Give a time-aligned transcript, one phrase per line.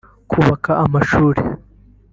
[0.29, 1.41] kubaka amashuri